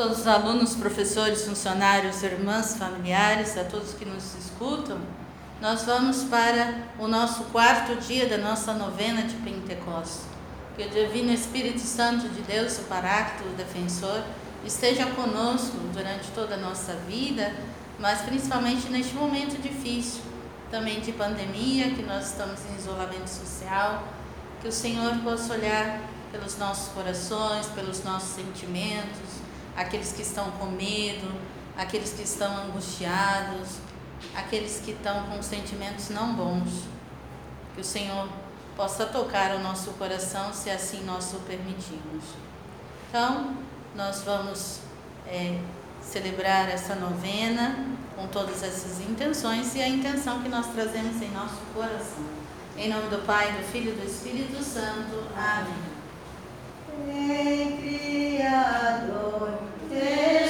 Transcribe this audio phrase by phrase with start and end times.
[0.00, 4.96] todos os alunos, professores, funcionários, irmãs, familiares, a todos que nos escutam,
[5.60, 10.22] nós vamos para o nosso quarto dia da nossa novena de Pentecostes.
[10.74, 14.22] Que o Divino Espírito Santo de Deus, o Paráclito, o Defensor,
[14.64, 17.52] esteja conosco durante toda a nossa vida,
[17.98, 20.22] mas principalmente neste momento difícil,
[20.70, 24.08] também de pandemia, que nós estamos em isolamento social,
[24.62, 26.00] que o Senhor possa olhar
[26.32, 31.32] pelos nossos corações, pelos nossos sentimentos, aqueles que estão com medo,
[31.76, 33.78] aqueles que estão angustiados,
[34.34, 36.84] aqueles que estão com sentimentos não bons.
[37.74, 38.28] Que o Senhor
[38.76, 42.24] possa tocar o nosso coração, se assim nós o permitirmos.
[43.08, 43.56] Então,
[43.94, 44.80] nós vamos
[45.26, 45.58] é,
[46.00, 51.60] celebrar essa novena com todas essas intenções e a intenção que nós trazemos em nosso
[51.74, 52.24] coração.
[52.76, 55.26] Em nome do Pai, do Filho e do Espírito Santo.
[55.36, 55.89] Amém.
[59.92, 60.49] Em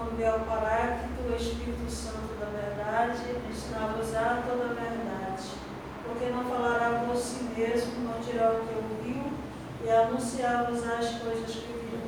[0.00, 5.42] quando vier o Paráclito, o Espírito Santo da verdade, ensiná-vos a toda a verdade.
[6.06, 9.24] Porque não falará por si mesmo, não dirá o que ouviu,
[9.84, 12.00] e anunciá-vos as coisas que viu.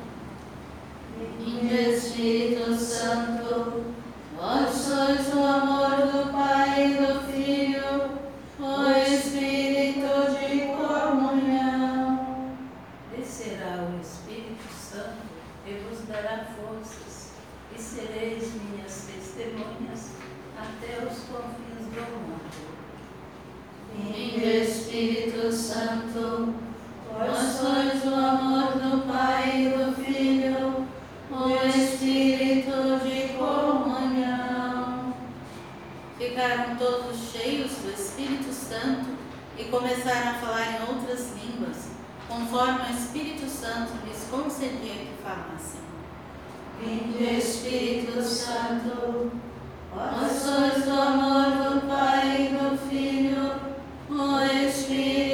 [1.37, 3.83] Vinde Espírito Santo,
[4.35, 7.32] vós sois o amor do Pai e do Filho.
[36.23, 39.09] Ficaram todos cheios do Espírito Santo
[39.57, 41.89] e começaram a falar em outras línguas,
[42.29, 45.81] conforme o Espírito Santo lhes concedia que falassem.
[46.79, 49.31] Vinde, Espírito Santo,
[49.93, 53.59] vós sois o amor do Pai e do Filho,
[54.09, 55.32] o Espírito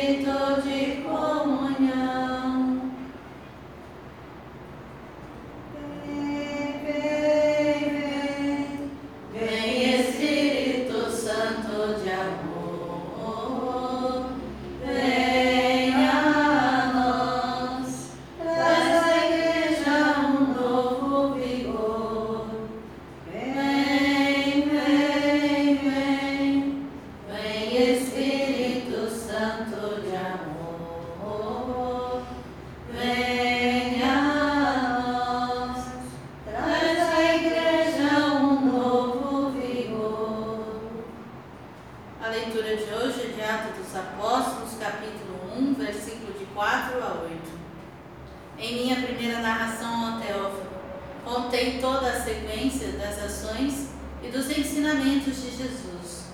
[54.24, 56.26] e dos ensinamentos de Jesus,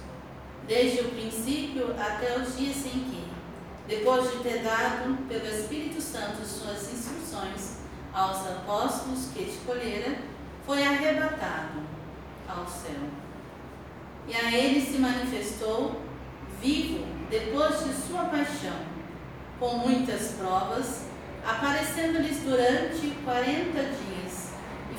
[0.68, 3.27] desde o princípio até os dias em que,
[3.88, 7.77] depois de ter dado pelo Espírito Santo suas instruções
[8.13, 10.19] aos apóstolos que escolhera,
[10.66, 11.81] foi arrebatado
[12.48, 13.01] ao céu.
[14.28, 16.01] E a ele se manifestou
[16.62, 18.78] vivo depois de sua paixão,
[19.60, 21.06] com muitas provas,
[21.45, 24.25] aparecendo-lhes durante quarenta dias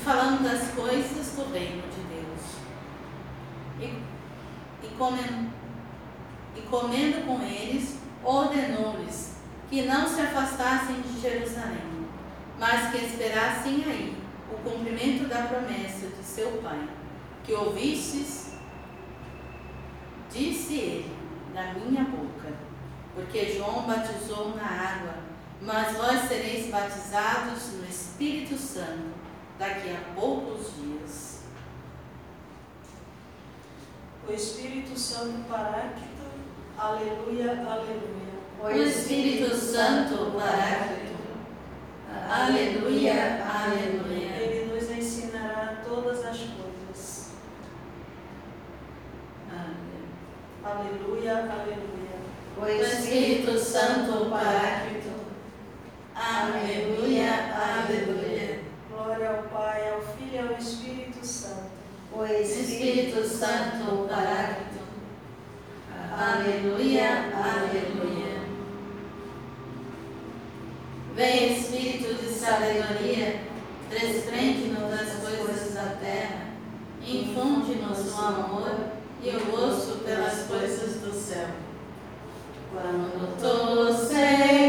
[0.06, 2.40] falando das coisas do reino de Deus.
[3.80, 5.50] E, e, comendo,
[6.54, 9.38] e comendo com eles, ordenou-lhes
[9.68, 12.06] que não se afastassem de Jerusalém,
[12.56, 14.16] mas que esperassem aí
[14.48, 16.88] o cumprimento da promessa de seu Pai,
[17.42, 18.46] que ouvistes
[20.30, 21.16] Disse ele,
[21.54, 22.52] na minha boca,
[23.14, 25.14] porque João batizou na água,
[25.62, 29.25] mas vós sereis batizados no Espírito Santo
[29.58, 31.42] daqui a poucos dias.
[34.28, 36.24] O Espírito Santo Paráclito,
[36.76, 38.26] aleluia, aleluia.
[38.60, 41.16] O Espírito Santo Paráclito,
[42.28, 44.36] aleluia, aleluia.
[44.36, 46.66] Ele nos ensinará todas as coisas.
[50.64, 52.16] Aleluia, aleluia.
[52.56, 55.10] O Espírito Santo Paráclito,
[56.12, 58.60] aleluia, aleluia.
[58.90, 61.70] Glória ao Pai, ao Filho e ao Espírito Santo.
[62.12, 64.80] O Espírito Santo Paráclito,
[66.10, 68.40] aleluia, aleluia.
[71.14, 73.42] Vem Espírito de sabedoria,
[73.90, 76.46] desprende-nos das coisas da terra,
[77.06, 78.74] infunde-nos o amor
[79.22, 81.48] e o gosto pelas coisas do céu.
[82.72, 84.65] Quando tu, Senhor,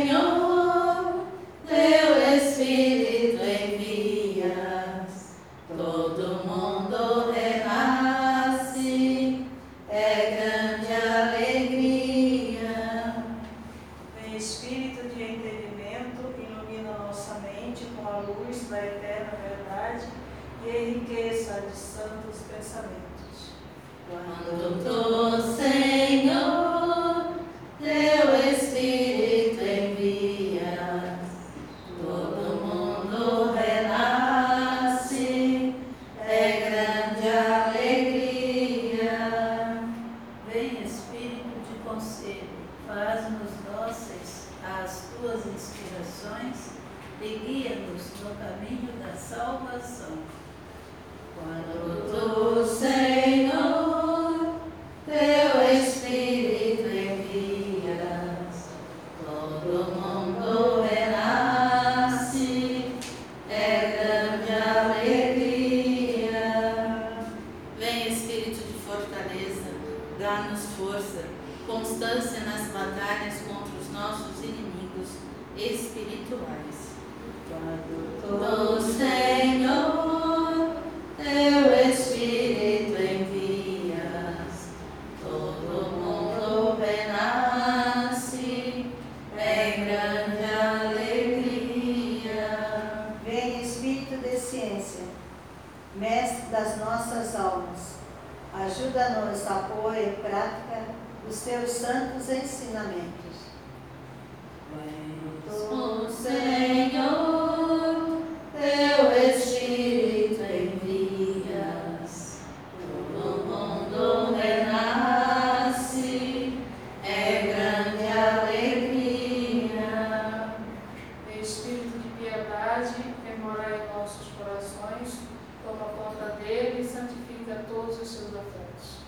[128.38, 129.02] afetos.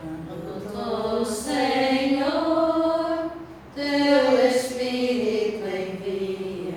[0.00, 2.70] Quando o Senhor,
[3.74, 6.76] teu Espírito envias,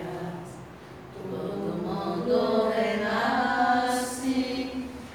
[1.13, 4.37] todo mundo renasce,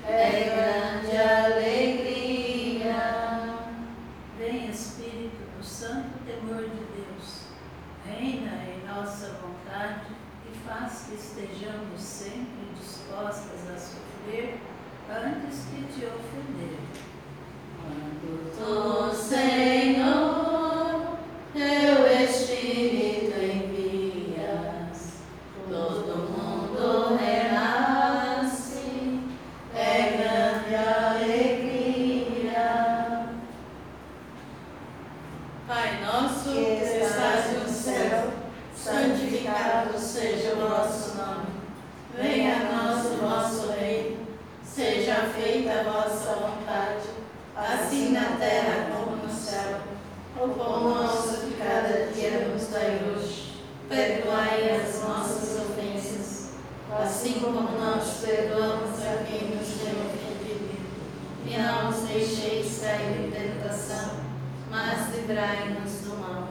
[0.06, 2.98] é grande alegria.
[4.38, 7.26] Vem Espírito do Santo temor de Deus,
[8.06, 10.12] reina em nossa vontade
[10.50, 14.67] e faz que estejamos sempre dispostas a sofrer
[15.10, 16.78] antes que te ofender.
[18.60, 18.87] O
[45.40, 47.10] feita a vossa vontade,
[47.56, 49.78] assim na terra como no céu.
[50.36, 53.62] O pão nosso de cada dia nos dai hoje.
[53.88, 56.50] Perdoai as nossas ofensas,
[56.92, 60.76] assim como nós perdoamos a quem nos tem ofendido.
[61.46, 64.16] E não nos deixeis cair em tentação,
[64.70, 66.48] mas livrai-nos do mal.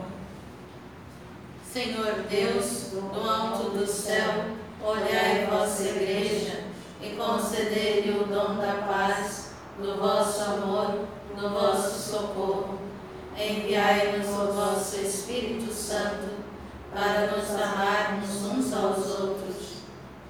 [1.70, 4.46] Senhor Deus, do alto do céu,
[4.82, 6.57] olhai vossa igreja
[7.00, 12.78] e concedei-lhe o dom da paz, do vosso amor, do vosso socorro.
[13.36, 16.38] Enviai-nos o vosso Espírito Santo
[16.92, 19.78] para nos amarmos uns aos outros.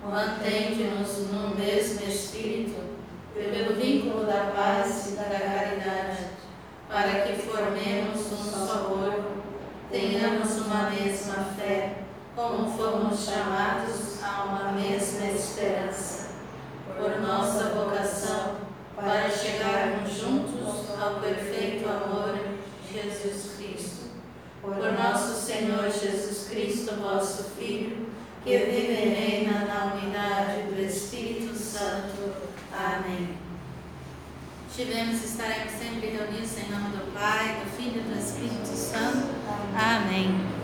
[0.05, 2.81] Mantende-nos no mesmo Espírito,
[3.35, 6.27] pelo vínculo da paz e da caridade,
[6.89, 9.43] para que formemos um só corpo,
[9.91, 11.99] tenhamos uma mesma fé,
[12.35, 16.18] como fomos chamados a uma mesma esperança.
[16.99, 18.57] Por nossa vocação,
[18.97, 24.11] para chegarmos juntos ao perfeito amor de Jesus Cristo.
[24.61, 28.09] Por nosso Senhor Jesus Cristo, vosso Filho,
[28.43, 32.33] que vive e reina na unidade do Espírito Santo.
[32.73, 33.38] Amém.
[34.75, 39.28] Tivemos, estaremos sempre reunidos em nome do Pai, do Filho e do Espírito Santo.
[39.75, 40.58] Amém.